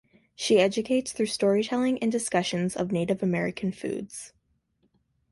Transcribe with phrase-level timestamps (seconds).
[0.33, 4.33] She educates through storytelling and discussions of Native American foods.